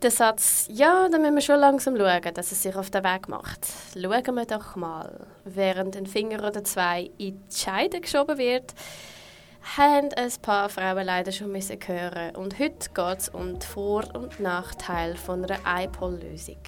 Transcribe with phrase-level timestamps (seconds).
[0.00, 3.28] Der Satz, ja, dann müssen wir schon langsam schauen, dass es sich auf den Weg
[3.28, 3.66] macht.
[3.94, 5.26] Schauen wir doch mal.
[5.44, 8.74] Während ein Finger oder zwei in die Scheide geschoben wird,
[9.76, 12.36] haben ein paar Frauen leider schon müssen hören.
[12.36, 16.58] Und heute geht es um die Vor- und Nachteile von einer iPol-Lösung.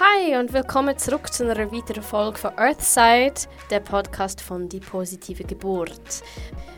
[0.00, 3.34] Hi und willkommen zurück zu einer weiteren Folge von Earthside,
[3.68, 6.22] der Podcast von Die positive Geburt.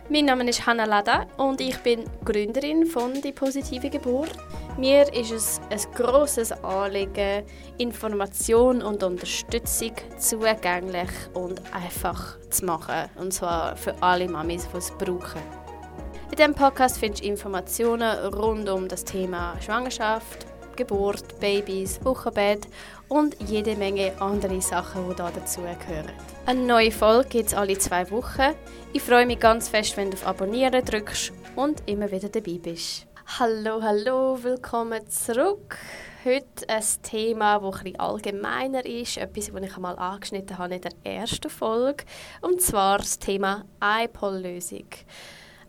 [0.09, 4.33] Mein Name ist Hannah Lada und ich bin Gründerin von Die positive Geburt.
[4.79, 7.45] Mir ist es ein grosses Anliegen,
[7.79, 13.11] Information und Unterstützung zugänglich und einfach zu machen.
[13.15, 15.41] Und zwar für alle Mamis, die es brauchen.
[16.33, 22.67] In diesem Podcast findest du Informationen rund um das Thema Schwangerschaft, Geburt, Babys, Wochenbett
[23.15, 26.11] und jede Menge andere Sachen, die da dazugehören.
[26.47, 28.55] Eine neue Folge gibt es alle zwei Wochen.
[28.93, 33.07] Ich freue mich ganz fest, wenn du auf Abonnieren drückst und immer wieder dabei bist.
[33.39, 35.79] Hallo, hallo, willkommen zurück.
[36.25, 40.93] Heute ein Thema, das etwas allgemeiner ist, etwas, das ich einmal angeschnitten habe in der
[41.05, 42.05] ersten Folge,
[42.41, 44.89] und zwar das Thema iPol-Lösung.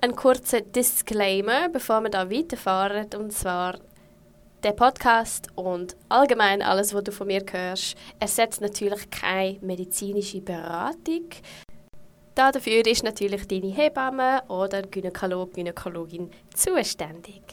[0.02, 3.75] Ein kurzer Disclaimer, bevor wir da weiterfahren, und zwar
[4.66, 11.30] der Podcast und allgemein alles, was du von mir hörst, ersetzt natürlich keine medizinische Beratung.
[12.33, 17.44] Dafür ist natürlich deine Hebamme oder Gynäkolog, Gynäkologin zuständig.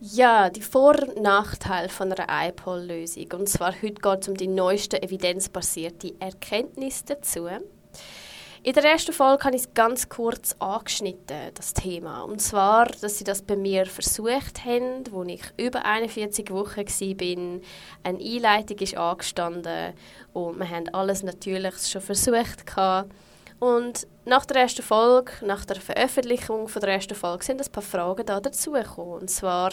[0.00, 3.32] Ja, die Vor- und Nachteile von einer iPol-Lösung.
[3.32, 7.48] Und zwar heute geht es um die neuesten evidenzbasierten Erkenntnisse dazu.
[8.62, 12.24] In der ersten Folge habe ich es ganz kurz angeschnitten, das Thema.
[12.24, 17.58] Und zwar, dass sie das bei mir versucht haben, als ich über 41 Wochen war.
[18.02, 19.94] Eine Einleitung ist angestanden
[20.34, 22.66] und wir haben alles natürlich schon versucht.
[23.60, 27.82] Und nach der ersten Folge, nach der Veröffentlichung von der ersten Folge, sind ein paar
[27.82, 29.20] Fragen da dazugekommen.
[29.20, 29.70] Und zwar,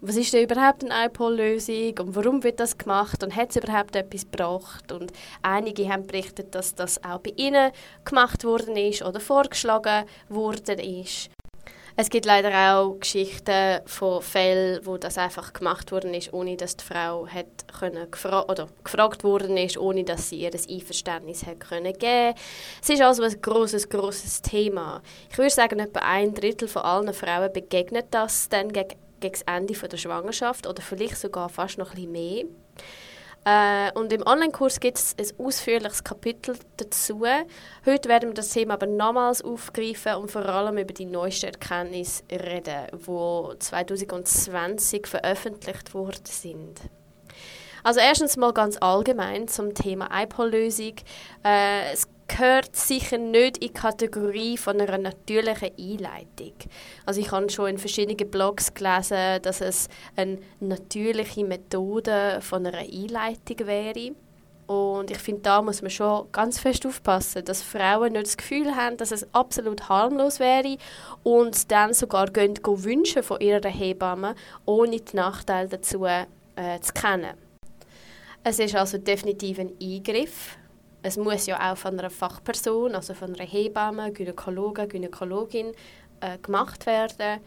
[0.00, 3.94] was ist denn überhaupt eine iPol-Lösung und warum wird das gemacht und hat es überhaupt
[3.96, 4.92] etwas gebracht?
[4.92, 7.70] Und einige haben berichtet, dass das auch bei ihnen
[8.04, 11.30] gemacht worden ist oder vorgeschlagen worden ist.
[11.96, 16.76] Es gibt leider auch Geschichten von Fällen, wo das einfach gemacht worden ist, ohne dass
[16.76, 17.46] die Frau hat
[17.78, 22.34] können gefra oder gefragt worden ist, ohne dass sie ihr Einverständnis hat können geben.
[22.80, 25.02] Es ist also ein großes, großes Thema.
[25.30, 29.42] Ich würde sagen, etwa ein Drittel von allen Frauen begegnet das dann gegen, gegen das
[29.42, 32.44] Ende der Schwangerschaft oder vielleicht sogar fast noch bisschen mehr.
[33.44, 37.24] Äh, und im Online-Kurs gibt es ein ausführliches Kapitel dazu.
[37.86, 42.22] Heute werden wir das Thema aber nochmals aufgreifen und vor allem über die neuesten Erkenntnisse
[42.30, 46.80] reden, die 2020 veröffentlicht worden sind.
[47.82, 50.94] Also erstens mal ganz allgemein zum Thema iPol-Lösung.
[51.44, 56.52] Äh, es gehört sicher nicht in die Kategorie von einer natürlichen Einleitung.
[57.04, 62.78] Also ich habe schon in verschiedenen Blogs gelesen, dass es eine natürliche Methode von einer
[62.78, 64.12] Einleitung wäre.
[64.66, 68.76] Und ich finde, da muss man schon ganz fest aufpassen, dass Frauen nicht das Gefühl
[68.76, 70.76] haben, dass es absolut harmlos wäre
[71.24, 74.36] und dann sogar gehen, gehen wünschen von ihrer Hebamme,
[74.66, 76.26] ohne die Nachteile dazu äh,
[76.80, 77.49] zu kennen.
[78.42, 80.56] Es ist also definitiv ein Eingriff
[81.02, 85.72] es muss ja auch von einer Fachperson, also von einer Hebamme, Gynäkologe, Gynäkologin
[86.20, 87.40] äh, gemacht werden.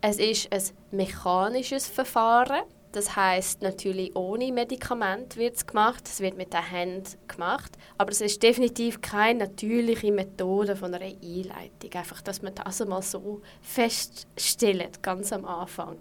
[0.00, 2.62] Es ist ein mechanisches Verfahren.
[2.92, 6.02] Das heißt natürlich ohne Medikament wird es gemacht.
[6.06, 11.04] Es wird mit der Hand gemacht, aber es ist definitiv keine natürliche Methode von einer
[11.04, 11.92] Einleitung.
[11.94, 15.98] Einfach, dass man das einmal so feststellt, ganz am Anfang.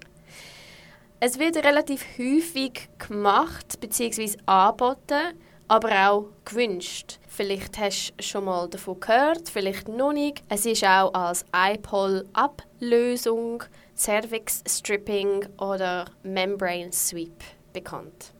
[1.20, 4.38] Es wird relativ häufig gemacht bzw.
[4.46, 5.36] angeboten
[5.70, 7.20] aber auch gewünscht.
[7.28, 10.44] Vielleicht hast du schon mal davon gehört, vielleicht noch nicht.
[10.50, 13.64] Es ist auch als iPol-Ablösung,
[13.96, 18.34] Cervix Stripping oder Membrane Sweep bekannt.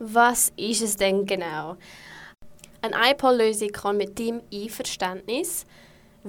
[0.00, 1.76] Was ist es denn genau?
[2.82, 5.64] Eine iPol-Lösung kann mit deinem Einverständnis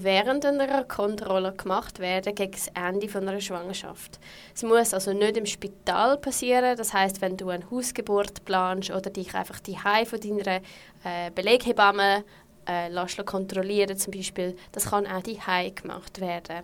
[0.04, 4.20] während einer Kontrolle gemacht werden gegen das Ende von einer Schwangerschaft.
[4.56, 6.78] Es muss also nicht im Spital passieren.
[6.78, 10.62] Das heißt, wenn du eine Hausgeburt planst oder dich einfach die von deiner
[11.04, 12.24] äh, Beleghebamme
[12.68, 15.40] äh, lässt kontrollieren zum Beispiel, das kann auch die
[15.74, 16.64] gemacht werden.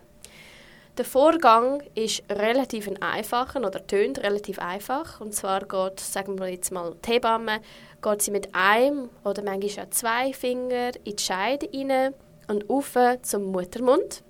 [0.96, 5.20] Der Vorgang ist relativ einfach oder tönt relativ einfach.
[5.20, 7.60] Und zwar geht, sagen wir jetzt mal, die Hebamme
[8.00, 12.14] geht sie mit einem oder manchmal auch zwei Fingern in die Scheide rein
[12.48, 14.22] und auf zum Muttermund,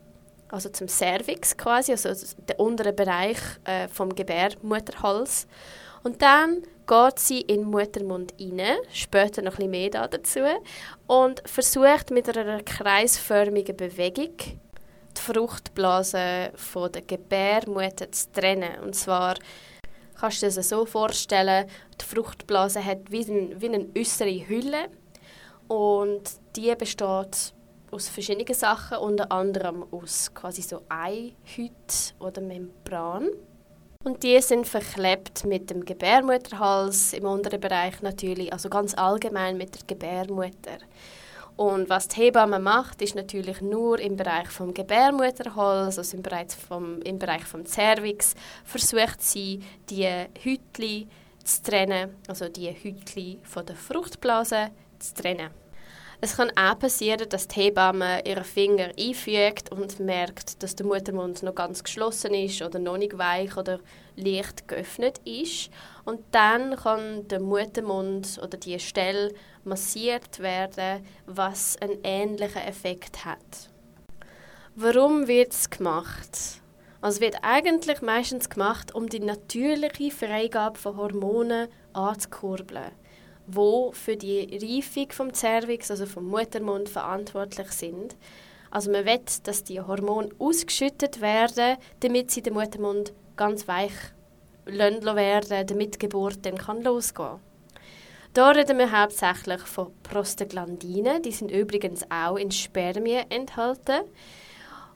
[0.48, 2.10] also zum Cervix quasi, also
[2.48, 5.46] der untere Bereich äh, vom Gebärmutterhals.
[6.02, 10.40] Und dann geht sie in den Muttermund rein, später noch ein bisschen mehr dazu,
[11.06, 14.36] und versucht mit einer kreisförmigen Bewegung
[15.16, 18.80] die Fruchtblase von der Gebärmutter zu trennen.
[18.82, 19.36] Und zwar
[20.18, 21.66] kannst du dir das so vorstellen,
[22.00, 24.88] die Fruchtblase hat wie, ein, wie eine äußere Hülle
[25.68, 26.22] und
[26.56, 27.54] die besteht
[27.94, 33.28] aus verschiedenen Sachen, unter anderem aus quasi so Eihüt oder Membran.
[34.02, 39.74] Und die sind verklebt mit dem Gebärmutterhals im unteren Bereich natürlich, also ganz allgemein mit
[39.74, 40.78] der Gebärmutter.
[41.56, 46.48] Und was die Hebamme macht, ist natürlich nur im Bereich vom Gebärmutterhals, also im Bereich
[46.68, 51.06] vom, im Bereich vom Cervix, versucht sie, die Hütli
[51.44, 55.63] zu trennen, also die Hütli von der Fruchtblase zu trennen.
[56.20, 61.42] Es kann auch passieren, dass die Hebamme ihren Finger einfügt und merkt, dass der Muttermund
[61.42, 63.80] noch ganz geschlossen ist oder noch nicht weich oder
[64.16, 65.70] leicht geöffnet ist.
[66.04, 69.34] Und dann kann der Muttermund oder die Stelle
[69.64, 73.70] massiert werden, was einen ähnlichen Effekt hat.
[74.76, 76.60] Warum wird es gemacht?
[77.00, 82.92] Also es wird eigentlich meistens gemacht, um die natürliche Freigabe von Hormonen anzukurbeln
[83.46, 88.16] wo für die Reifung vom Cervix, also vom Muttermund, verantwortlich sind.
[88.70, 93.92] Also man will, dass die Hormone ausgeschüttet werden, damit sie den Muttermund ganz weich
[94.66, 97.38] werden, damit die Geburt dann kann losgehen
[98.32, 104.00] Da reden wir hauptsächlich von Prostaglandinen, die sind übrigens auch in Spermien enthalten.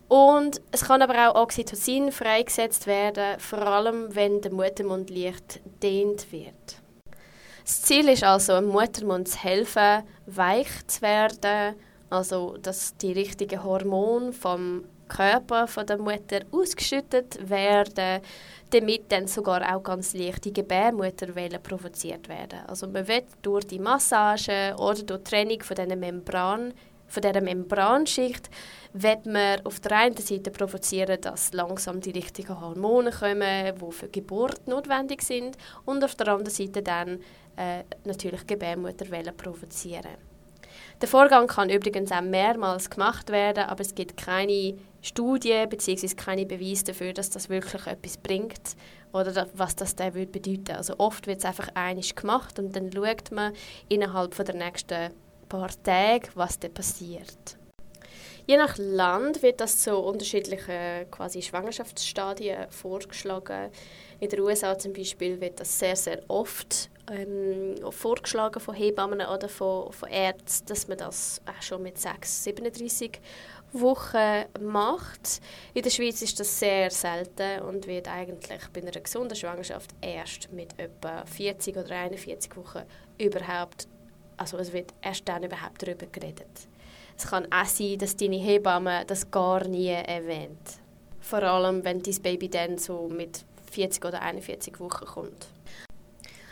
[0.09, 6.33] Und es kann aber auch Oxytocin freigesetzt werden, vor allem wenn der Muttermund leicht dehnt
[6.33, 6.83] wird.
[7.69, 11.75] Das Ziel ist also, dem Muttermund zu helfen, weich zu werden,
[12.09, 18.23] also dass die richtigen Hormone vom Körper von der Mutter ausgeschüttet werden,
[18.71, 22.61] damit dann sogar auch ganz leichte Gebärmutterwellen provoziert werden.
[22.67, 26.73] Also man wird durch die Massage oder durch die Training von Membran
[27.09, 28.49] von dieser Membranschicht
[28.93, 34.09] wird man auf der einen Seite provozieren, dass langsam die richtigen Hormone kommen, die für
[34.09, 37.21] Geburt notwendig sind, und auf der anderen Seite dann
[37.57, 40.17] äh, natürlich Gebärmutterwellen provozieren.
[41.01, 46.09] Der Vorgang kann übrigens auch mehrmals gemacht werden, aber es gibt keine Studien bzw.
[46.15, 48.77] keine Beweise dafür, dass das wirklich etwas bringt
[49.13, 53.31] oder was das dann bedeuten Also oft wird es einfach einig gemacht und dann schaut
[53.31, 53.53] man
[53.89, 55.11] innerhalb von der nächsten
[55.49, 57.57] paar Tage, was dann passiert.
[58.47, 63.71] Je nach Land wird das zu unterschiedlichen quasi Schwangerschaftsstadien vorgeschlagen.
[64.21, 69.51] In den USA zum Beispiel wird das sehr, sehr oft ähm, vorgeschlagen von Hebammen oder
[69.51, 73.21] von, von Ärzten, dass man das auch schon mit 6, 37
[73.73, 75.41] Wochen macht.
[75.75, 80.51] In der Schweiz ist das sehr selten und wird eigentlich bei einer gesunden Schwangerschaft erst
[80.53, 82.83] mit etwa 40 oder 41 Wochen
[83.19, 83.89] überhaupt,
[84.39, 86.69] also es wird erst dann überhaupt darüber geredet.
[87.17, 90.79] Es kann auch sein, dass deine Hebamme das gar nie erwähnt.
[91.21, 95.49] Vor allem, wenn dein Baby dann so mit 40 oder 41 Wochen kommt.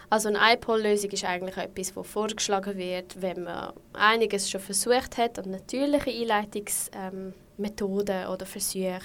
[0.08, 5.38] Also eine iPol-Lösung ist eigentlich etwas, das vorgeschlagen wird, wenn man einiges schon versucht hat
[5.38, 9.00] an natürlichen Einleitungsmethoden ähm, oder Versuchen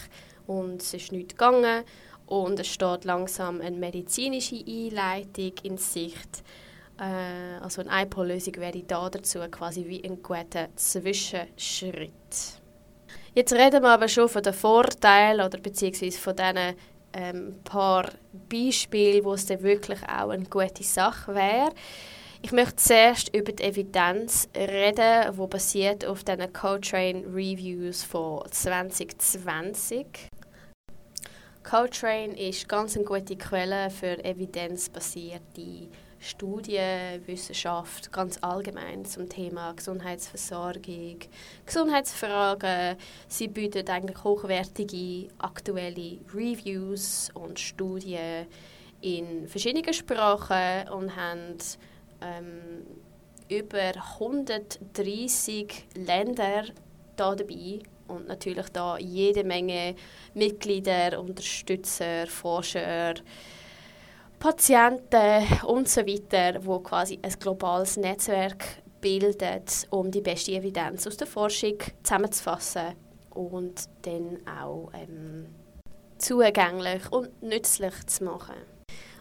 [0.45, 1.83] und es ist nicht gegangen
[2.27, 6.43] und es steht langsam eine medizinische Einleitung in Sicht.
[7.01, 12.11] Äh, also eine iPol-Lösung wäre da dazu quasi wie ein guter Zwischenschritt.
[13.33, 16.75] Jetzt reden wir aber schon von den Vorteilen oder beziehungsweise von diesen
[17.13, 18.09] ähm, paar
[18.49, 21.71] Beispiele, wo es dann wirklich auch eine gute Sache wäre.
[22.43, 30.05] Ich möchte zuerst über die Evidenz reden, die basiert auf den Cochrane Reviews von 2020.
[31.63, 35.87] Cochrane ist ganz eine gute Quelle für evidenzbasierte
[36.21, 41.17] Studienwissenschaft ganz allgemein zum Thema Gesundheitsversorgung,
[41.65, 42.95] Gesundheitsfragen.
[43.27, 48.45] Sie bietet eigentlich hochwertige aktuelle Reviews und Studien
[49.01, 51.57] in verschiedenen Sprachen und haben
[52.21, 52.85] ähm,
[53.49, 56.65] über 130 Länder
[57.15, 59.95] da dabei und natürlich da jede Menge
[60.35, 63.15] Mitglieder, Unterstützer, Forscher,
[64.41, 68.65] Patienten und so weiter, wo quasi ein globales Netzwerk
[68.99, 72.95] bildet, um die beste Evidenz aus der Forschung zusammenzufassen
[73.35, 75.45] und dann auch ähm,
[76.17, 78.55] zugänglich und nützlich zu machen.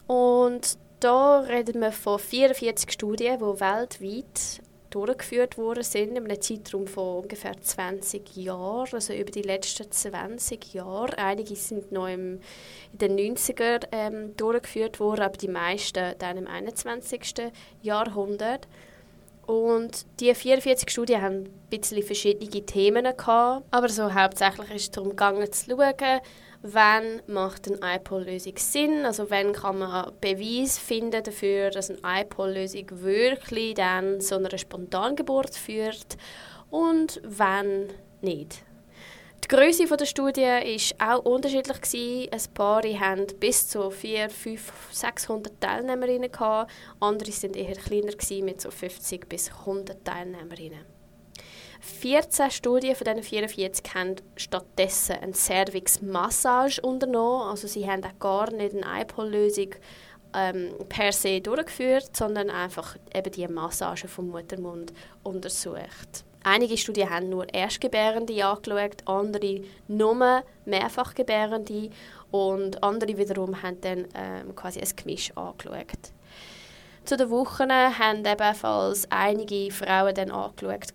[0.06, 6.87] Und da reden wir von 44 Studien, die weltweit durchgeführt worden sind, in einem Zeitraum
[6.87, 11.16] von ungefähr 20 Jahren, also über die letzten 20 Jahre.
[11.18, 12.40] Einige sind noch im,
[12.92, 17.35] in den 90er ähm, durchgeführt worden, aber die meisten dann im 21.
[17.82, 18.66] Jahrhundert.
[19.47, 24.90] Und die 44 Studien haben ein bisschen verschiedene Themen gehabt, aber so hauptsächlich ist es
[24.92, 26.20] darum gegangen zu schauen,
[26.62, 32.86] wann macht eine iPol-Lösung Sinn, also wann kann man Beweis finden dafür, dass eine iPol-Lösung
[32.90, 36.16] wirklich dann zu einer Spontangeburt führt
[36.70, 37.88] und wann
[38.20, 38.62] nicht.
[39.44, 42.30] Die Größe der Studie war auch unterschiedlich.
[42.30, 46.30] Ein paar hatten bis zu 400, 500, 600 Teilnehmerinnen.
[47.00, 51.00] Andere waren eher kleiner, mit so 50 bis 100 Teilnehmerinnen.
[51.80, 57.49] 14 Studien von diesen 44 haben stattdessen eine Cervix-Massage unternommen.
[57.49, 59.75] Also sie haben auch gar nicht eine iPol-Lösung
[60.34, 66.25] ähm, per se durchgeführt, sondern einfach eben die Massage vom Muttermund untersucht.
[66.42, 71.90] Einige Studien haben nur Erstgebärende angeschaut, andere nur Mehrfachgebärende
[72.30, 76.12] und andere wiederum haben dann ähm, quasi ein Gemisch angeschaut.
[77.04, 80.92] Zu den Wochen haben ebenfalls einige Frauen dann angeschaut,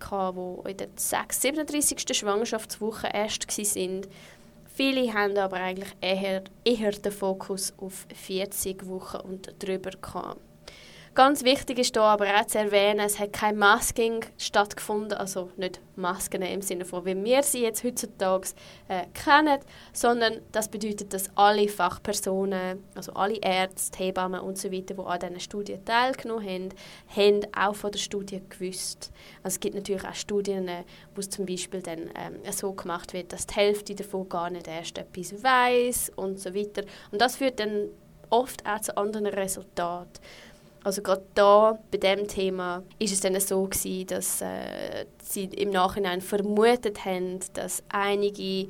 [0.66, 2.18] die in der 37.
[2.18, 4.02] Schwangerschaftswoche erst waren.
[4.74, 10.40] Viele haben aber eigentlich eher, eher den Fokus auf 40 Wochen und darüber gehabt.
[11.15, 15.79] Ganz wichtig ist hier aber auch zu erwähnen, es hat kein Masking stattgefunden, also nicht
[15.95, 18.50] Masken im Sinne von, wie wir sie jetzt heutzutage
[18.89, 19.62] äh, kennen,
[19.93, 25.19] sondern das bedeutet, dass alle Fachpersonen, also alle Ärzte, Hebammen und so weiter, die an
[25.22, 26.69] diesen Studien teilgenommen haben,
[27.07, 29.13] haben auch von der Studie gewusst.
[29.41, 30.69] Also es gibt natürlich auch Studien,
[31.15, 34.67] wo es zum Beispiel dann ähm, so gemacht wird, dass die Hälfte davon gar nicht
[34.67, 36.84] erst etwas weiß und so weiter.
[37.12, 37.88] Und das führt dann
[38.29, 40.19] oft auch zu anderen Resultaten.
[40.86, 45.72] Also gerade da bei dem Thema ist es dann so gewesen, dass äh, sie im
[45.72, 48.68] Nachhinein vermutet haben, dass einige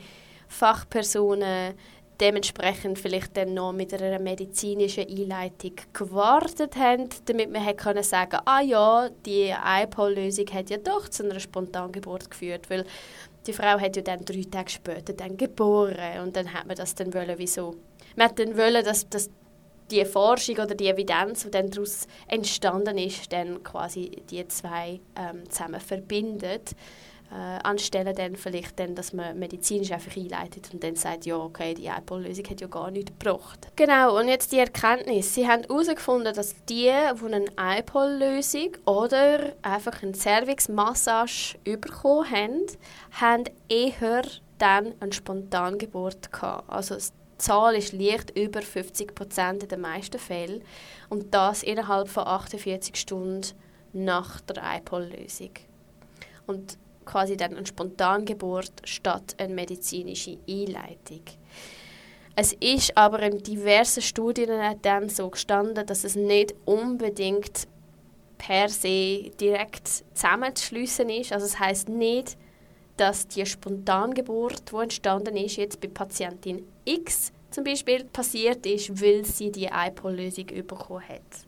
[0.47, 1.73] Fachpersonen
[2.21, 8.39] dementsprechend vielleicht dann noch mit einer medizinischen Einleitung gewartet haben, damit man hätte können sagen,
[8.45, 9.53] ah ja, die
[9.83, 12.85] iPol-Lösung hat ja doch zu einer Spontangeburt geführt, weil
[13.45, 16.95] die Frau hat ja dann drei Tage später dann geboren und dann hat man das
[16.95, 17.75] dann wollen, wieso?
[18.15, 19.29] Man hat dann wollen, dass, dass
[19.91, 25.49] die Forschung oder die Evidenz, die dann daraus entstanden ist, dann quasi die zwei ähm,
[25.49, 26.75] zusammen verbindet.
[27.31, 31.73] Äh, anstelle dann vielleicht dann, dass man medizinisch einfach einleitet und dann sagt, ja, okay,
[31.73, 33.67] die iPol-Lösung hat ja gar nichts gebracht.
[33.75, 35.33] Genau, und jetzt die Erkenntnis.
[35.33, 42.65] Sie haben herausgefunden, dass die, die eine iPol-Lösung oder einfach eine Cervix-Massage bekommen haben,
[43.19, 44.21] haben eher
[44.59, 46.69] dann eine Spontangeburt gehabt.
[46.69, 46.95] Also
[47.37, 50.63] Zahl ist leicht über 50 Prozent in den meisten Fällen
[51.09, 53.45] und das innerhalb von 48 Stunden
[53.93, 55.51] nach der iPol-Lösung.
[56.47, 61.21] Und quasi dann eine Spontangeburt statt eine medizinische Einleitung.
[62.35, 64.49] Es ist aber in diversen Studien
[64.81, 67.67] dann so gestanden, dass es nicht unbedingt
[68.37, 71.31] per se direkt zusammenzuschliessen ist.
[71.31, 72.37] Also es heißt nicht,
[72.97, 79.23] dass die Spontangeburt, die entstanden ist, jetzt bei Patientin X zum Beispiel passiert ist, weil
[79.25, 81.47] sie die iPol-Lösung bekommen hat.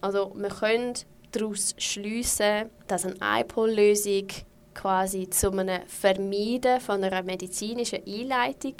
[0.00, 0.94] Also wir können
[1.32, 4.28] daraus schliessen, dass eine iPol-Lösung
[4.74, 8.74] quasi zu einem Vermeiden von einer medizinischen Einleitung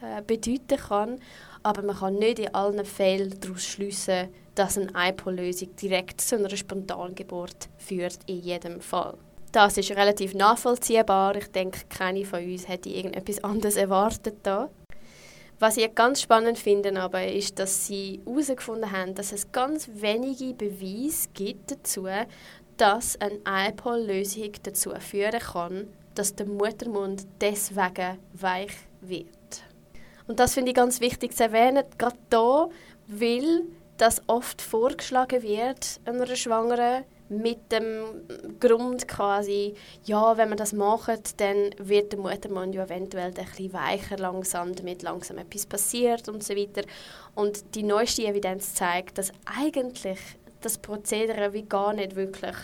[0.00, 1.20] äh, bedeuten kann,
[1.62, 6.54] aber man kann nicht in allen Fällen daraus schliessen, dass eine iPol-Lösung direkt zu einer
[6.54, 9.16] Spontangeburt führt in jedem Fall.
[9.52, 11.36] Das ist relativ nachvollziehbar.
[11.36, 14.70] Ich denke, keine von uns hätte irgendetwas anderes erwartet da.
[15.58, 20.54] Was ich ganz spannend finde, aber ist, dass sie herausgefunden haben, dass es ganz wenige
[20.54, 22.08] Beweise gibt dazu,
[22.78, 29.28] dass eine iPol-Lösung dazu führen kann, dass der Muttermund deswegen weich wird.
[30.26, 32.70] Und das finde ich ganz wichtig zu erwähnen, gerade da,
[33.06, 33.64] weil
[33.98, 38.22] das oft vorgeschlagen wird einer Schwangeren, mit dem
[38.60, 39.74] Grund quasi,
[40.04, 44.74] ja, wenn man das macht, dann wird der Muttermund ja eventuell ein bisschen weicher langsam,
[44.74, 46.82] damit langsam etwas passiert und so weiter.
[47.34, 50.18] Und die neueste Evidenz zeigt, dass eigentlich
[50.60, 52.56] das Prozedere wie gar nicht wirklich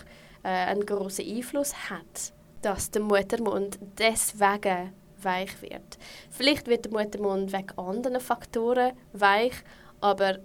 [0.43, 5.97] äh, einen großen Einfluss hat, dass der Muttermund deswegen weich wird.
[6.29, 9.53] Vielleicht wird der Muttermund wegen anderen Faktoren weich,
[9.99, 10.39] aber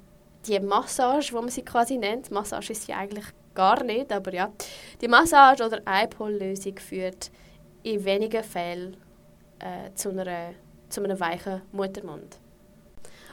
[0.46, 4.52] die Massage, wo man sie quasi nennt, Massage ist ja eigentlich gar nicht, aber ja.
[5.00, 7.30] Die Massage oder iPol-Lösung führt
[7.82, 8.96] in wenigen Fällen
[9.58, 10.52] äh, zu, einer,
[10.88, 12.38] zu einem weichen Muttermund.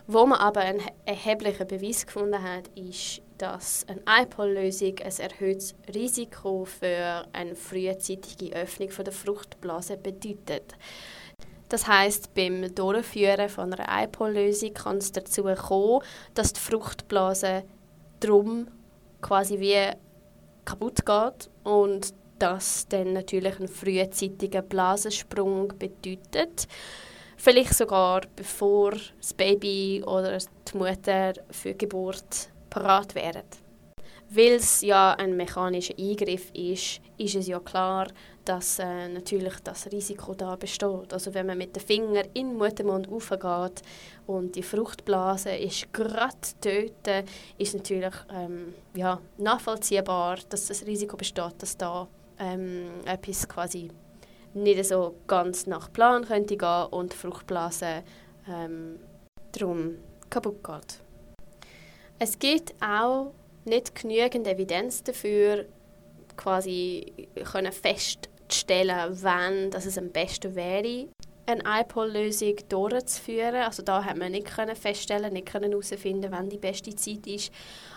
[0.08, 6.66] Wo man aber einen erheblichen Beweis gefunden hat, ist, dass eine iPol-Lösung ein erhöhtes Risiko
[6.66, 10.76] für eine frühzeitige Öffnung der Fruchtblase bedeutet.
[11.70, 16.02] Das heißt, beim Durchführen von einer iPol-Lösung kann es dazu kommen,
[16.34, 17.64] dass die Fruchtblase
[18.20, 18.68] drum
[19.22, 19.78] quasi wie
[20.66, 26.68] kaputt geht und das dann natürlich einen frühzeitigen Blasensprung bedeutet.
[27.38, 33.44] Vielleicht sogar bevor das Baby oder die Mutter für die Geburt parat wären.
[34.30, 38.08] Weil es ja ein mechanischer Eingriff ist, ist es ja klar,
[38.46, 41.14] dass äh, natürlich das Risiko da besteht.
[41.14, 43.82] Also wenn man mit dem Finger in den Muttermund aufgeht
[44.28, 47.26] und die Fruchtblase ist gerade dort,
[47.58, 52.08] ist natürlich ähm, ja, nachvollziehbar, dass das Risiko besteht, dass da
[52.40, 53.90] ähm, etwas quasi
[54.54, 58.04] nicht so ganz nach Plan könnte gehen und die Fruchtblase
[58.50, 59.00] ähm,
[59.52, 59.98] darum
[60.30, 61.00] kaputt geht.
[62.20, 63.34] Es gibt auch
[63.66, 65.66] nicht genügend Evidenz dafür,
[66.38, 67.72] quasi können
[68.52, 71.08] festzustellen, wann das es am besten wäre,
[71.46, 73.56] eine iPol-Lösung durchzuführen.
[73.56, 77.52] Also da haben wir nicht feststellen, nicht können herausfinden, wann die beste Zeit ist.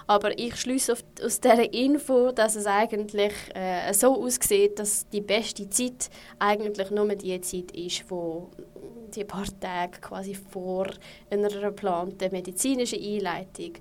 [0.06, 5.68] Aber ich schließe aus dieser Info, dass es eigentlich äh, so aussieht, dass die beste
[5.68, 6.08] Zeit
[6.38, 8.50] eigentlich nur die Zeit ist, wo
[9.14, 10.86] die paar Tage quasi vor
[11.30, 13.74] einer geplanten medizinischen Einleitung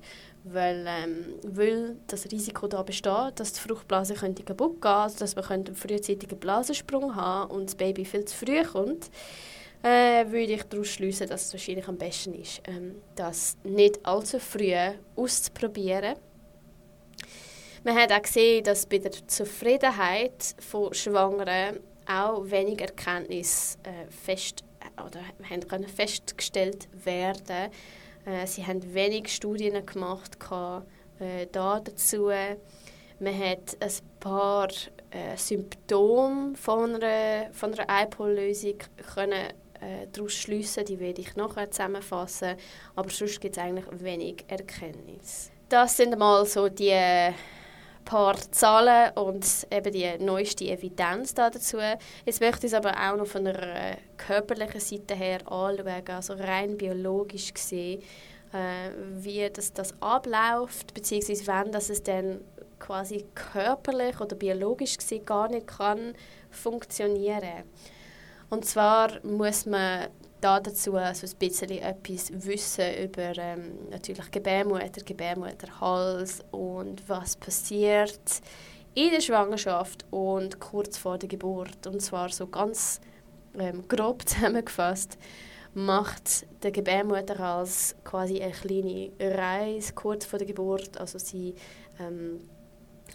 [0.44, 5.34] weil, ähm, weil das Risiko da besteht, dass die Fruchtblase könnte kaputt gehen könnte, dass
[5.36, 9.10] man einen frühzeitigen Blasensprung haben und das Baby viel zu früh kommt,
[9.82, 14.38] äh, würde ich daraus schließen, dass es wahrscheinlich am besten ist, ähm, das nicht allzu
[14.38, 14.74] früh
[15.16, 16.16] auszuprobieren.
[17.82, 24.62] Man hat auch gesehen, dass bei der Zufriedenheit von Schwangeren auch weniger Erkenntnisse äh, fest,
[25.04, 27.70] oder haben festgestellt werden
[28.24, 30.38] äh, sie haben wenig Studien gemacht
[31.20, 32.30] äh, da dazu.
[33.20, 34.68] Man hat ein paar
[35.10, 38.78] äh, Symptome von einer, von einer iPol-Lösung
[39.14, 40.84] können äh, daraus schliessen.
[40.84, 42.56] Die werde ich nachher zusammenfassen.
[42.96, 45.50] Aber sonst gibt es eigentlich wenig Erkenntnis.
[45.68, 47.32] Das sind mal so die
[48.04, 51.78] paar Zahlen und eben die neueste Evidenz dazu.
[52.24, 56.76] Jetzt möchte ich es aber auch noch von der körperlichen Seite her anschauen, also rein
[56.76, 58.02] biologisch gesehen,
[58.52, 62.40] äh, wie das, das abläuft, beziehungsweise wenn das es dann
[62.78, 66.14] quasi körperlich oder biologisch gesehen gar nicht kann
[66.50, 67.64] funktionieren.
[68.50, 70.08] Und zwar muss man
[70.44, 78.42] da dazu also ein bisschen etwas wissen über ähm, natürlich Gebärmutter, Gebärmutterhals und was passiert
[78.92, 81.86] in der Schwangerschaft und kurz vor der Geburt.
[81.86, 83.00] Und zwar so ganz
[83.58, 85.16] ähm, grob zusammengefasst
[85.72, 91.00] macht der Gebärmutterhals quasi eine kleine Reise kurz vor der Geburt.
[91.00, 91.54] Also sie
[91.98, 92.38] ähm,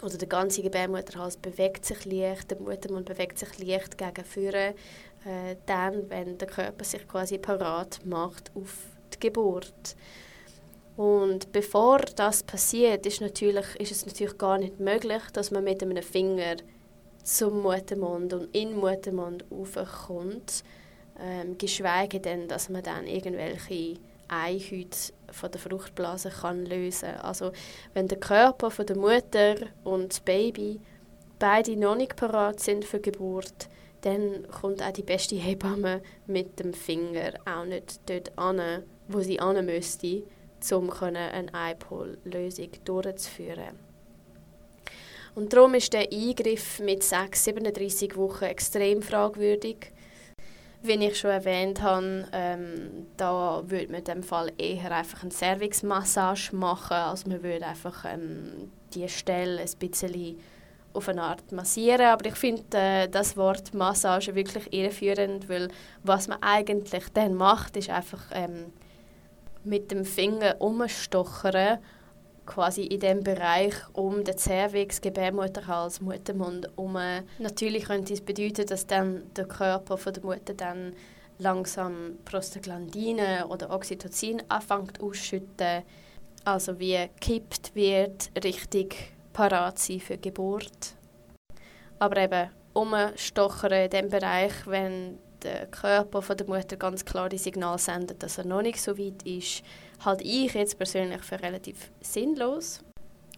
[0.02, 4.74] oder der ganze Gebärmutterhals bewegt sich leicht, der Muttermund bewegt sich leicht gegen vorne
[5.24, 9.96] äh, dann, wenn der Körper sich quasi parat macht auf die Geburt.
[10.96, 15.82] Und bevor das passiert, ist, natürlich, ist es natürlich gar nicht möglich, dass man mit
[15.82, 16.56] einem Finger
[17.22, 20.64] zum Muttermund und in den Muttermund raufkommt,
[21.18, 27.52] ähm, geschweige denn, dass man dann irgendwelche Eihüte von der Fruchtblase kann lösen Also
[27.94, 30.80] wenn der Körper von der Mutter und das Baby
[31.38, 33.68] beide noch nicht parat sind für Geburt,
[34.02, 39.40] dann kommt auch die beste Hebamme mit dem Finger auch nicht dort an, wo sie
[39.40, 40.22] an müsste,
[40.72, 43.78] um eine iPol-Lösung durchzuführen.
[45.34, 49.92] Und darum ist der Eingriff mit 6, 37 Wochen extrem fragwürdig.
[50.82, 55.30] Wie ich schon erwähnt habe, ähm, da würde man in dem Fall eher einfach eine
[55.30, 60.38] Cervix-Massage machen, also man würde einfach ähm, die Stelle ein bisschen
[60.92, 65.68] auf eine Art massieren, aber ich finde äh, das Wort Massage wirklich irreführend, weil
[66.02, 68.72] was man eigentlich dann macht, ist einfach ähm,
[69.64, 71.78] mit dem Finger umstochern,
[72.46, 76.98] quasi in dem Bereich um den Cervix, Gebärmutterhals, Muttermund um.
[77.38, 80.94] Natürlich könnte es bedeuten, dass dann der Körper von der Mutter dann
[81.38, 85.82] langsam Prostaglandine oder Oxytocin anfängt ausschütten,
[86.44, 90.94] also wie kippt wird richtig parat sein für Geburt.
[91.98, 97.38] Aber eben umstochern in dem Bereich, wenn der Körper von der Mutter ganz klar die
[97.38, 99.62] Signal sendet, dass er noch nicht so weit ist,
[100.04, 102.84] halte ich jetzt persönlich für relativ sinnlos.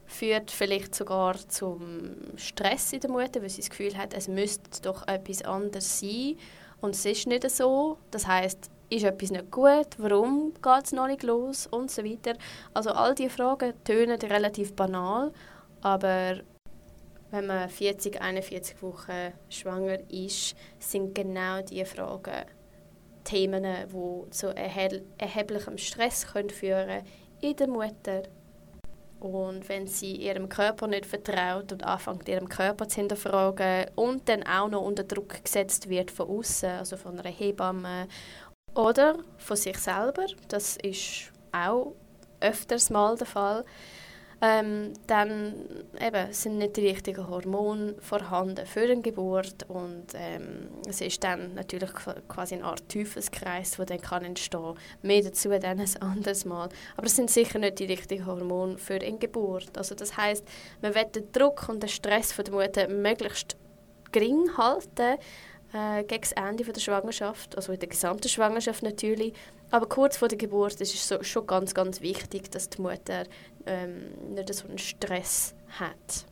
[0.05, 4.83] Führt vielleicht sogar zum Stress in der Mutter, weil sie das Gefühl hat, es müsste
[4.83, 6.37] doch etwas anderes sein
[6.81, 7.97] und es ist nicht so.
[8.11, 12.35] Das heißt, ist etwas nicht gut, warum geht es noch nicht los und so weiter.
[12.75, 15.33] Also all diese Fragen tönen relativ banal,
[15.83, 16.40] aber
[17.31, 22.45] wenn man 40, 41 Wochen schwanger ist, sind genau diese Fragen
[23.25, 27.03] Themen, die zu erheblichem Stress können führen
[27.40, 28.23] in der Mutter.
[29.21, 34.42] Und wenn sie ihrem Körper nicht vertraut und anfängt, ihrem Körper zu hinterfragen und dann
[34.42, 38.09] auch noch unter Druck gesetzt wird von außen, also von einer Hebamme
[38.75, 41.95] oder von sich selber, das ist auch
[42.40, 43.64] öfters mal der Fall,
[44.44, 45.55] ähm, dann
[46.05, 51.55] eben, sind nicht die richtigen Hormone vorhanden für eine Geburt und ähm, es ist dann
[51.55, 51.92] natürlich
[52.26, 54.74] quasi eine Art Teufelskreis, der dann kann entstehen.
[55.00, 56.68] Mehr dazu dann ein anderes Mal.
[56.96, 59.78] Aber es sind sicher nicht die richtigen Hormone für eine Geburt.
[59.78, 60.44] Also das heißt,
[60.83, 63.57] man will den Druck und den Stress von der Mutter möglichst
[64.11, 65.18] gering halten
[65.73, 69.33] äh, gegen das Ende der Schwangerschaft, also in der gesamten Schwangerschaft natürlich.
[69.71, 73.25] Aber kurz vor der Geburt ist es so, schon ganz, ganz wichtig, dass die Mutter
[73.67, 76.27] ähm, nicht so einen Stress hat.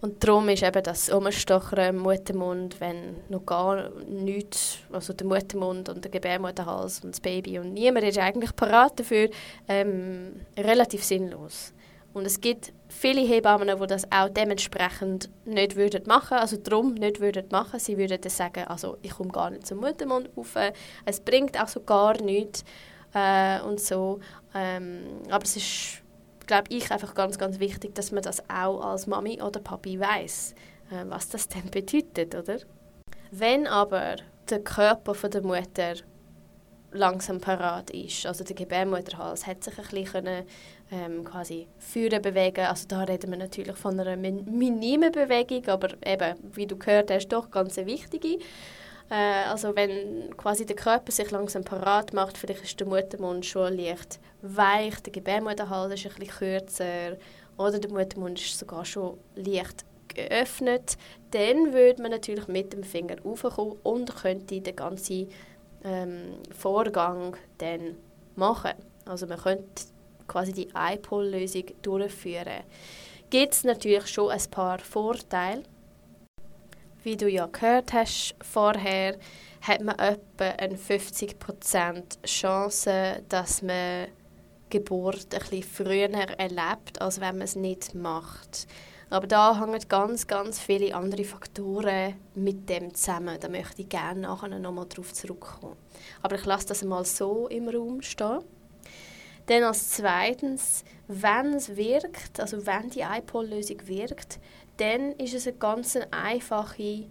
[0.00, 5.90] Und darum ist eben das Umstochern im Muttermund, wenn noch gar nichts, also der Muttermund
[5.90, 9.28] und der Gebärmutterhals und das Baby und niemand ist eigentlich parat dafür,
[9.68, 11.74] ähm, relativ sinnlos.
[12.12, 17.20] Und es gibt viele Hebammen, die das auch dementsprechend nicht würden machen, also darum nicht
[17.20, 17.78] würden machen.
[17.78, 20.56] Sie würden dann sagen, also ich komme gar nicht zum Muttermund rauf,
[21.04, 22.64] es bringt auch so gar nichts
[23.14, 24.18] äh, und so.
[24.54, 26.02] Ähm, aber es ist,
[26.46, 30.54] glaube ich, einfach ganz, ganz wichtig, dass man das auch als Mami oder Papi weiß,
[30.90, 32.58] äh, was das denn bedeutet, oder?
[33.30, 34.16] Wenn aber
[34.48, 35.94] der Körper von der Mutter
[36.92, 38.26] langsam parat ist.
[38.26, 40.44] Also der Gebärmutterhals hat sich ein bisschen
[40.90, 42.66] ähm, quasi führen bewegen.
[42.66, 47.10] Also da reden wir natürlich von einer min minimen Bewegung, aber eben, wie du gehört
[47.10, 48.38] hast, doch ganz eine wichtige.
[49.10, 53.76] Äh, also wenn quasi der Körper sich langsam parat macht, vielleicht ist der Muttermund schon
[53.76, 57.16] leicht weich, der Gebärmutterhals ist ein bisschen kürzer
[57.56, 60.96] oder der Muttermund ist sogar schon leicht geöffnet,
[61.30, 65.28] dann würde man natürlich mit dem Finger raufkommen und könnte den ganzen
[65.84, 67.96] ähm, Vorgang dann
[68.36, 68.72] machen.
[69.04, 69.84] Also man könnte
[70.30, 72.62] quasi die iPol-Lösung durchführen.
[73.30, 75.64] Gibt es natürlich schon ein paar Vorteile.
[77.02, 79.18] Wie du ja gehört hast vorher,
[79.62, 84.08] hat man etwa eine 50% Chance, dass man
[84.68, 88.66] Geburt bisschen früher erlebt, als wenn man es nicht macht.
[89.10, 93.38] Aber da hängen ganz, ganz viele andere Faktoren mit dem zusammen.
[93.40, 95.76] Da möchte ich gerne nachher nochmal darauf zurückkommen.
[96.22, 98.44] Aber ich lasse das mal so im Raum stehen.
[99.50, 104.38] Dann als zweitens, wenn es wirkt, also wenn die iPol-Lösung wirkt,
[104.76, 107.08] dann ist es eine ganz einfache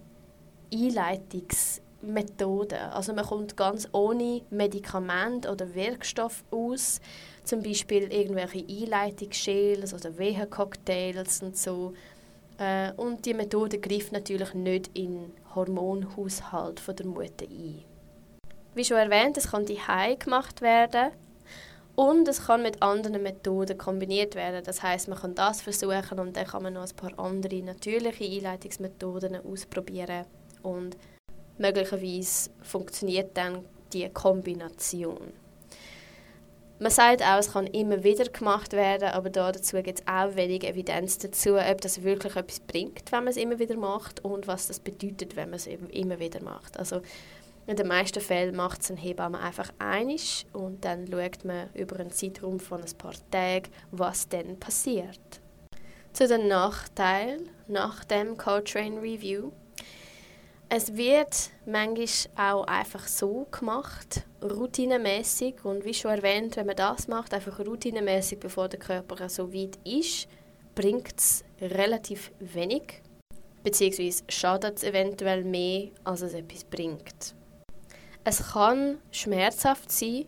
[0.72, 2.80] Einleitungsmethode.
[2.92, 7.02] Also man kommt ganz ohne Medikament oder Wirkstoff aus
[7.44, 11.92] zum Beispiel irgendwelche Einleitungsgels oder Wehencocktails und so.
[12.56, 17.84] Äh, und die Methode greift natürlich nicht in Hormonhaushalt von der Mutter ein.
[18.74, 19.78] Wie schon erwähnt, es kann die
[20.18, 21.10] gemacht werden
[22.00, 24.64] und es kann mit anderen Methoden kombiniert werden.
[24.64, 28.24] Das heißt, man kann das versuchen und dann kann man noch ein paar andere natürliche
[28.24, 30.24] Einleitungsmethoden ausprobieren
[30.62, 30.96] und
[31.58, 35.34] möglicherweise funktioniert dann die Kombination.
[36.78, 40.64] Man sagt auch, es kann immer wieder gemacht werden, aber dazu gibt es auch wenig
[40.64, 44.68] Evidenz dazu, ob das wirklich etwas bringt, wenn man es immer wieder macht und was
[44.68, 46.78] das bedeutet, wenn man es immer wieder macht.
[46.78, 47.02] Also
[47.66, 52.00] in den meisten Fällen macht es ein Hebamme einfach einig und dann schaut man über
[52.00, 55.40] einen Zeitraum von ein paar Tagen, was dann passiert.
[56.12, 59.52] Zu den Nachteilen nach dem Co-Train Review
[60.72, 67.08] es wird manchmal auch einfach so gemacht, routinemäßig und wie schon erwähnt, wenn man das
[67.08, 70.28] macht, einfach routinemäßig, bevor der Körper so weit ist,
[70.76, 73.02] bringt es relativ wenig,
[73.64, 77.34] beziehungsweise schadet es eventuell mehr, als es etwas bringt.
[78.24, 80.26] Es kann schmerzhaft sein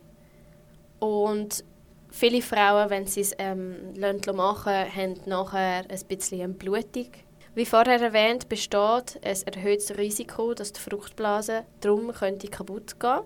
[0.98, 1.64] und
[2.10, 3.92] viele Frauen, wenn sie es ähm,
[4.34, 7.08] machen haben nachher ein bisschen eine Blutung
[7.54, 13.20] wie vorher erwähnt, besteht ein erhöhtes Risiko, dass die Fruchtblase drum könnte kaputt gehen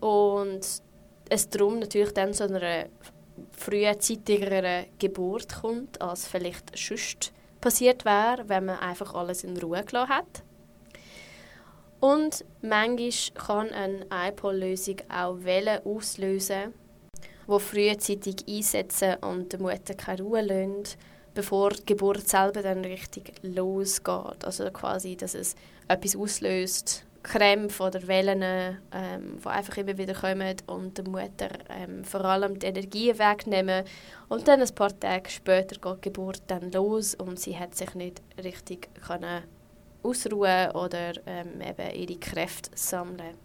[0.00, 0.60] und
[1.28, 2.86] es darum natürlich dann zu einer
[3.52, 10.08] frühzeitigeren Geburt kommt, als vielleicht sonst passiert wäre, wenn man einfach alles in Ruhe gelassen
[10.08, 10.42] hat.
[12.00, 16.74] Und manchmal kann eine iPol-Lösung auch Wellen auslösen,
[17.48, 20.96] die frühzeitig einsetzen und der Mutter keine Ruhe lassen
[21.38, 24.44] bevor die Geburt selber dann richtig losgeht.
[24.44, 25.54] Also quasi, dass es
[25.86, 32.02] etwas auslöst, Krämpfe oder Wellen, ähm, die einfach immer wieder kommen und der Mutter ähm,
[32.04, 33.84] vor allem die Energie wegnehmen.
[34.28, 37.94] Und dann ein paar Tage später geht die Geburt dann los und sie hat sich
[37.94, 39.44] nicht richtig können
[40.02, 43.36] ausruhen oder ähm, eben ihre Kräfte sammeln.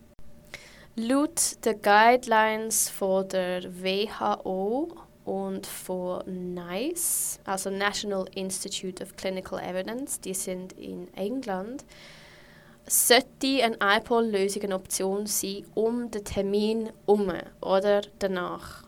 [0.95, 6.21] Laut den Guidelines von der WHO und von
[6.53, 11.83] NICE, also National Institute of Clinical Evidence, die sind in England,
[12.85, 18.82] sollte eine iPol-Lösung eine Option sein, um den Termin herum oder danach.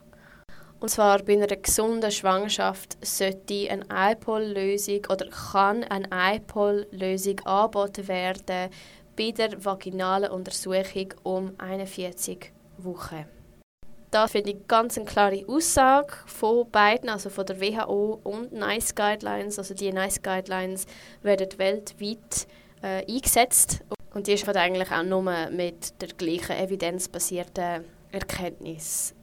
[0.78, 8.70] Und zwar bei einer gesunden Schwangerschaft sollte eine iPol-Lösung oder kann eine iPol-Lösung angeboten werden
[9.16, 13.24] bei der vaginalen Untersuchung um 41 Wochen.
[14.10, 18.94] Da finde ich ganz eine klare Aussage von beiden, also von der WHO und NICE
[18.94, 19.58] Guidelines.
[19.58, 20.86] Also die NICE Guidelines
[21.22, 22.46] werden weltweit
[22.82, 23.80] äh, eingesetzt
[24.14, 29.15] und die ist eigentlich auch nur mit der gleichen evidenzbasierten Erkenntnis.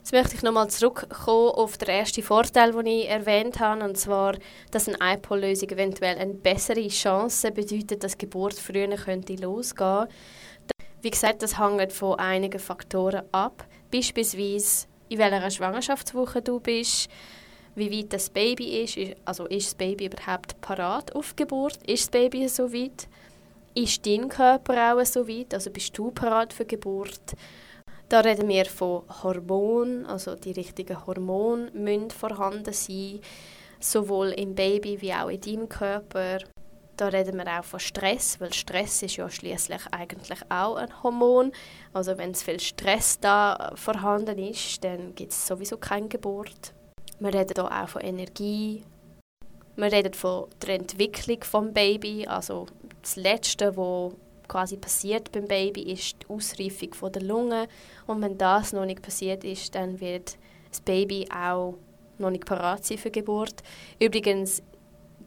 [0.00, 4.34] Jetzt möchte ich nochmal zurückkommen auf den ersten Vorteil, den ich erwähnt habe, und zwar,
[4.70, 10.06] dass eine iPol-Lösung eventuell eine bessere Chance bedeutet, dass Geburt früher könnte losgehen.
[11.02, 17.10] Wie gesagt, das hängt von einigen Faktoren ab, beispielsweise in welcher Schwangerschaftswoche du bist,
[17.74, 22.10] wie weit das Baby ist, also ist das Baby überhaupt parat auf Geburt, ist das
[22.10, 23.06] Baby so weit,
[23.74, 27.34] ist dein Körper auch so weit, also bist du parat für Geburt,
[28.10, 33.20] da reden wir von Hormonen, also die richtigen Hormone müssen vorhanden sein,
[33.78, 36.38] sowohl im Baby wie auch in deinem Körper.
[36.96, 41.52] Da reden wir auch von Stress, weil Stress ist ja schließlich eigentlich auch ein Hormon.
[41.92, 46.74] Also wenn es viel Stress da vorhanden ist, dann gibt es sowieso keine Geburt.
[47.20, 48.82] Wir reden hier auch von Energie.
[49.76, 52.66] Wir reden von der Entwicklung des Baby, also
[53.00, 54.12] das Letzte, was
[54.50, 57.68] quasi passiert beim Baby, ist die Ausreifung von der Lunge.
[58.06, 60.36] Und wenn das noch nicht passiert ist, dann wird
[60.68, 61.74] das Baby auch
[62.18, 63.62] noch nicht parat sein für Geburt.
[64.00, 64.62] Übrigens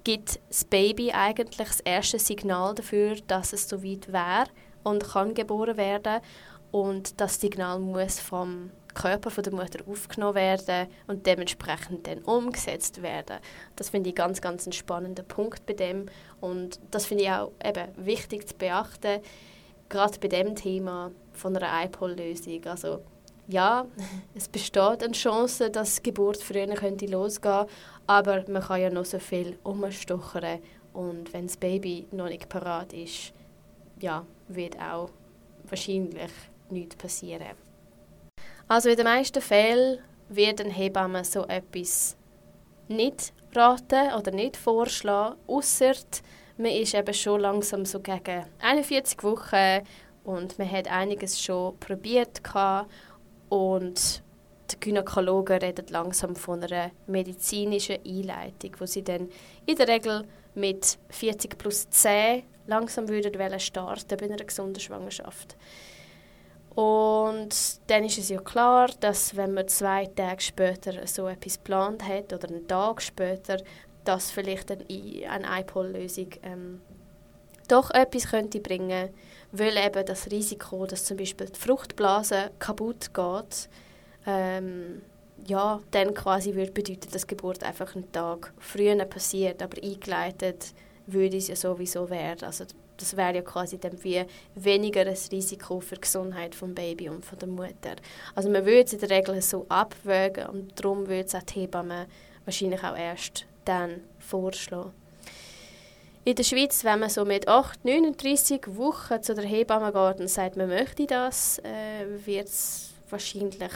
[0.04, 4.48] gibt das Baby eigentlich das erste Signal dafür, dass es soweit wäre
[4.84, 6.22] und kann geboren werden.
[6.72, 13.02] Und das Signal muss vom Körper von der Mutter aufgenommen werden und dementsprechend dann umgesetzt
[13.02, 13.38] werden.
[13.76, 16.08] Das finde ich ganz, ganz ein spannender Punkt bei dem
[16.42, 19.22] und das finde ich auch eben wichtig zu beachten,
[19.90, 22.66] gerade bei dem Thema von einer iPol-Lösung.
[22.66, 23.00] Also
[23.48, 23.86] ja,
[24.36, 27.68] es besteht eine Chance, dass die Geburt früher könnte losgehen
[28.08, 30.60] aber man kann ja noch so viel umstochern
[30.94, 33.34] und wenn das Baby noch nicht parat ist,
[34.00, 35.10] ja, wird auch
[35.68, 36.32] wahrscheinlich
[36.70, 37.56] nichts passieren.
[38.68, 40.00] Also in den meisten Fällen
[40.30, 42.16] wird ein Hebamme so etwas
[42.88, 45.94] nicht raten oder nicht vorschlagen, außer
[46.58, 49.86] man ist eben schon langsam so gegen 41 Wochen
[50.24, 52.42] und man hat einiges schon probiert
[53.50, 54.24] und
[54.72, 59.30] die Gynäkologen reden langsam von einer medizinischen Einleitung, wo sie dann
[59.66, 65.58] in der Regel mit 40 plus 10 langsam würden starten bei einer gesunden Schwangerschaft.
[66.76, 67.56] Und
[67.88, 72.34] dann ist es ja klar, dass wenn man zwei Tage später so etwas geplant hat
[72.34, 73.58] oder einen Tag später,
[74.04, 74.86] dass vielleicht eine,
[75.30, 76.82] eine iPol-Lösung ähm,
[77.68, 79.10] doch etwas könnte bringen,
[79.52, 83.70] weil eben das Risiko, dass zum Beispiel die Fruchtblase kaputt geht,
[84.26, 85.04] ähm,
[85.46, 90.74] ja, dann quasi würde bedeuten, dass Geburt einfach einen Tag früher passiert, aber eingeleitet
[91.06, 92.46] würde es ja sowieso werden.
[92.46, 92.66] Also
[92.98, 94.24] das wäre ja quasi dann wie
[94.56, 97.96] weniger ein Risiko für die Gesundheit des Baby und von der Mutter.
[98.36, 101.62] Also man würde es in der Regel so abwägen und darum würde es auch die
[101.62, 102.08] Hebamme
[102.46, 104.92] wahrscheinlich auch erst dann vorschlagen.
[106.26, 110.30] In der Schweiz, wenn man so mit 8, 39 Wochen zu der Hebamme geht und
[110.30, 113.74] sagt, man möchte das, äh, wird es wahrscheinlich,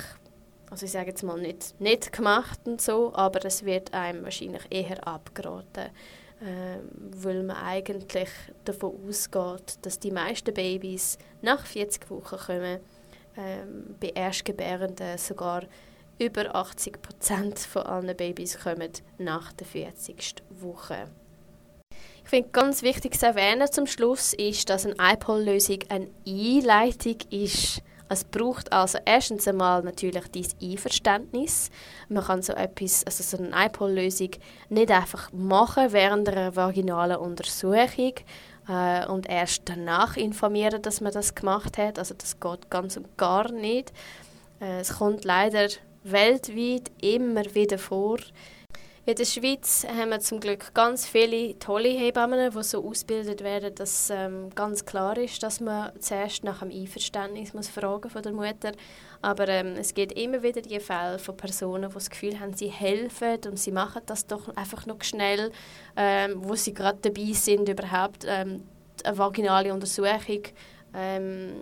[0.69, 4.63] also ich sage jetzt mal nicht, nicht gemacht und so, aber es wird einem wahrscheinlich
[4.69, 5.89] eher abgeraten
[6.41, 8.29] ähm, weil man eigentlich
[8.63, 12.79] davon ausgeht, dass die meisten Babys nach 40 Wochen kommen,
[13.35, 15.63] ähm, bei Erstgebärenden sogar
[16.19, 20.43] über 80 Prozent von allen Babys kommen nach der 40.
[20.49, 21.09] Woche.
[22.23, 27.81] Ich finde ganz wichtig zu erwähnen zum Schluss ist, dass eine iPol-Lösung eine Einleitung ist
[28.09, 31.69] es braucht also erstens einmal natürlich dein Einverständnis.
[32.09, 34.31] Man kann so etwas, also so eine iPol-Lösung
[34.69, 38.13] nicht einfach machen während einer vaginalen Untersuchung
[38.67, 41.99] äh, und erst danach informieren, dass man das gemacht hat.
[41.99, 43.91] Also das geht ganz und gar nicht.
[44.61, 45.67] Äh, es kommt leider
[46.03, 48.17] weltweit immer wieder vor,
[49.07, 53.73] in der Schweiz haben wir zum Glück ganz viele tolle Hebammen, die so ausgebildet werden,
[53.73, 58.33] dass ähm, ganz klar ist, dass man zuerst nach dem Einverständnis muss fragen von der
[58.33, 58.73] Mutter.
[59.21, 62.67] Aber ähm, es gibt immer wieder die Fälle von Personen, die das Gefühl haben, sie
[62.67, 65.53] helfen und sie machen das doch einfach noch schnell,
[65.95, 68.65] ähm, wo sie gerade dabei sind, überhaupt ähm,
[69.05, 70.43] eine vaginale Untersuchung
[70.97, 71.53] ähm,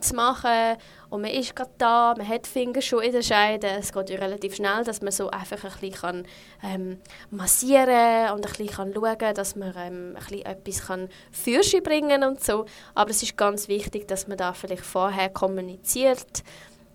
[0.00, 0.76] zu machen
[1.10, 4.10] und man ist gerade da, man hat die Finger schon in der Scheide, es geht
[4.10, 6.26] ja relativ schnell, dass man so einfach ein bisschen kann,
[6.62, 6.98] ähm,
[7.30, 11.82] massieren und ein bisschen schauen kann, dass man ähm, ein bisschen etwas kann für sich
[11.82, 12.64] bringen und so.
[12.94, 16.42] Aber es ist ganz wichtig, dass man da vielleicht vorher kommuniziert,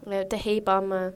[0.10, 1.14] äh, der Hebamme,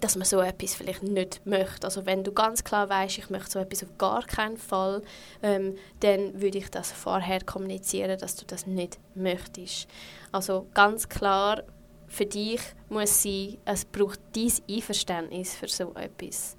[0.00, 1.86] dass man so etwas vielleicht nicht möchte.
[1.86, 5.02] Also wenn du ganz klar weißt, ich möchte so etwas auf gar keinen Fall,
[5.42, 9.88] ähm, dann würde ich das vorher kommunizieren, dass du das nicht möchtest.
[10.32, 11.62] Also ganz klar
[12.06, 16.56] für dich muss sein, es braucht dein Einverständnis für so etwas.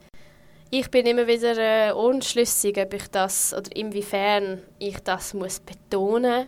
[0.69, 6.47] Ich bin immer wieder äh, unschlüssig, ob ich das oder inwiefern ich das muss betonen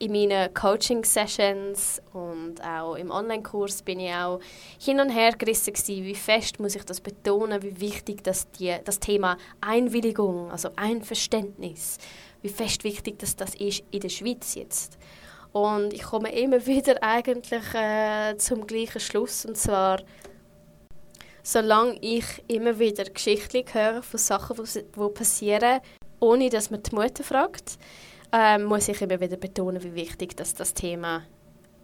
[0.00, 4.40] in meinen Coaching-Sessions und auch im Online-Kurs bin ich auch
[4.78, 8.74] hin und her gerissen gewesen, wie fest muss ich das betonen, wie wichtig das, die,
[8.82, 11.98] das Thema Einwilligung, also Einverständnis,
[12.40, 14.96] wie fest wichtig das, das ist in der Schweiz jetzt.
[15.52, 20.00] Und ich komme immer wieder eigentlich äh, zum gleichen Schluss und zwar
[21.42, 25.80] solange ich immer wieder Geschichten höre von Sachen, die passieren,
[26.20, 27.78] ohne dass man die Mutter fragt,
[28.32, 31.22] ähm, muss ich immer wieder betonen, wie wichtig dass das Thema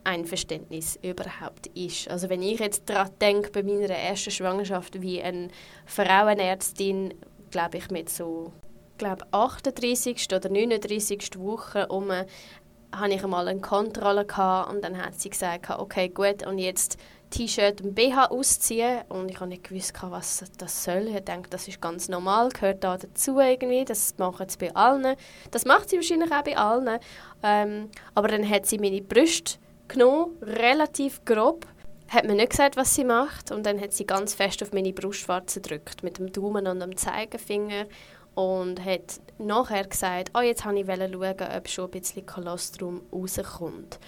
[0.04, 2.09] Einverständnis überhaupt ist.
[2.09, 5.48] Also wenn ich jetzt daran denke, bei meiner ersten Schwangerschaft, wie eine
[5.85, 7.14] Frauenärztin,
[7.50, 8.52] glaube ich, mit so
[8.98, 10.28] glaube 38.
[10.35, 11.38] oder 39.
[11.38, 16.46] Woche um hatte ich einmal eine Kontrolle gehabt und dann hat sie gesagt, okay, gut,
[16.46, 16.96] und jetzt
[17.30, 21.08] T-Shirt und BH ausziehen und ich habe nicht gewusst, was das soll.
[21.08, 25.16] Ich denke, das ist ganz normal, gehört da dazu irgendwie, das machen sie bei allen.
[25.50, 26.98] Das macht sie wahrscheinlich auch bei allen.
[27.42, 29.58] Ähm, aber dann hat sie meine Brüste
[29.88, 31.66] genommen, relativ grob,
[32.08, 34.92] hat mir nicht gesagt, was sie macht und dann hat sie ganz fest auf meine
[34.92, 37.86] Brustwarze gedrückt mit dem Daumen und dem Zeigefinger
[38.34, 43.98] und hat nachher gesagt, oh, jetzt wollte ich schauen, ob schon ein bisschen Kolostrum rauskommt.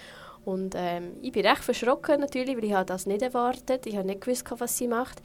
[0.45, 4.21] Und ähm, ich bin recht verschrocken natürlich, weil ich das nicht erwartet Ich habe nicht
[4.21, 5.21] gewusst, was sie macht.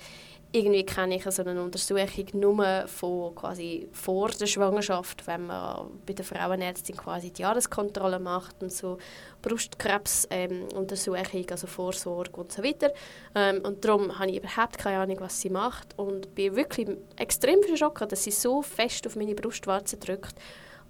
[0.53, 6.13] Irgendwie kenne ich so eine Untersuchung nur von quasi vor der Schwangerschaft, wenn man bei
[6.13, 8.99] der Frauenärztin quasi die Jahreskontrolle macht und so
[9.43, 12.93] Brustkrebsuntersuchung, ähm, also Vorsorge und so weiter.
[13.35, 17.61] Ähm, und darum habe ich überhaupt keine Ahnung, was sie macht und bin wirklich extrem
[17.65, 20.37] verschrocken, dass sie so fest auf meine Brustwarze drückt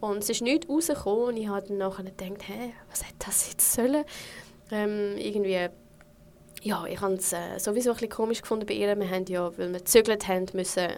[0.01, 3.49] und es ist nichts rausgekommen und ich habe dann nachher gedacht, hä, was hätte das
[3.51, 4.05] jetzt sollen?
[4.71, 5.69] Ähm, irgendwie,
[6.63, 8.99] ja, ich habe es äh, sowieso ein bisschen komisch gefunden bei ihr.
[8.99, 10.89] Wir haben ja, weil wir gezögert haben, müssen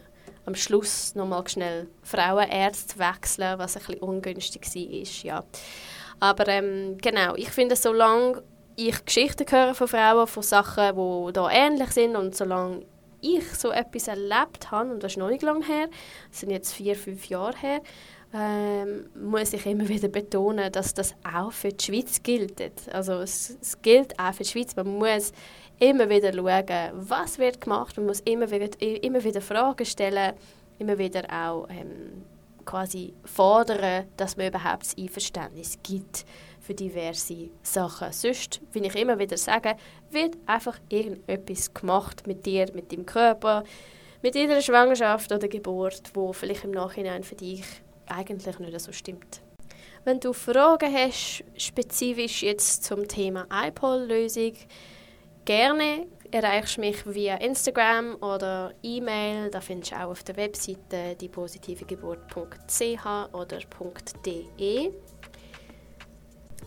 [0.47, 5.25] am Schluss nochmal schnell Frauenärzte wechseln, was ein bisschen ungünstig war.
[5.25, 5.45] Ja.
[6.21, 8.43] Aber ähm, genau, ich finde, solange
[8.77, 12.87] ich Geschichten höre von Frauen, von Sachen, die da ähnlich sind und solange
[13.21, 15.89] ich so etwas erlebt habe, und das ist noch nicht lange her,
[16.31, 17.81] das sind jetzt vier, fünf Jahre her,
[18.37, 22.61] ähm, muss ich immer wieder betonen, dass das auch für die Schweiz gilt.
[22.93, 24.77] Also es, es, gilt auch für die Schweiz.
[24.77, 25.33] Man muss
[25.79, 27.97] immer wieder schauen, was wird gemacht.
[27.97, 30.35] Man muss immer wieder, immer wieder Fragen stellen,
[30.79, 32.25] immer wieder auch ähm,
[32.67, 36.27] quasi fordern, dass man überhaupt das Einverständnis gibt
[36.61, 38.13] für diverse Sachen.
[38.13, 39.77] Sonst, wie ich immer wieder sage,
[40.11, 43.65] wird einfach irgendetwas gemacht mit dir, mit deinem Körper,
[44.21, 47.63] mit jeder Schwangerschaft oder Geburt, wo vielleicht im Nachhinein für dich
[48.09, 49.43] eigentlich nicht so stimmt.
[50.05, 54.53] Wenn du Fragen hast, spezifisch jetzt zum Thema iPol-Lösung,
[55.45, 59.51] gerne erreichst du mich via Instagram oder E-Mail.
[59.51, 63.59] Da findest du auch auf der Webseite diepositivegeburt.ch oder
[64.25, 64.93] .de.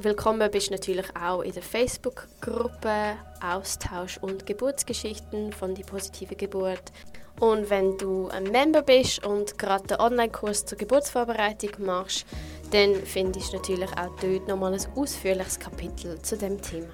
[0.01, 6.91] Willkommen bist du natürlich auch in der Facebook-Gruppe Austausch und Geburtsgeschichten von die positive Geburt.
[7.39, 12.25] Und wenn du ein Member bist und gerade den Online-Kurs zur Geburtsvorbereitung machst,
[12.71, 16.89] dann findest du natürlich auch dort nochmal ein ausführliches Kapitel zu dem Thema.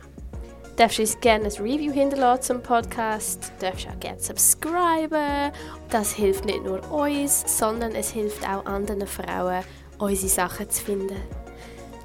[0.76, 5.52] Du darfst uns gerne ein Review hinterlassen zum Podcast, du darfst auch gerne subscriben.
[5.90, 9.64] Das hilft nicht nur uns, sondern es hilft auch anderen Frauen,
[9.98, 11.16] unsere Sachen zu finden.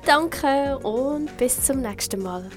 [0.07, 2.49] Danke und bis zum nächsten Mal.